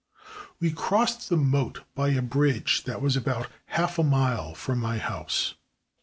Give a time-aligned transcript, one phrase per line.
[0.59, 4.97] We crossed the moat by a bridge that was about half a mile from my
[4.97, 5.53] house.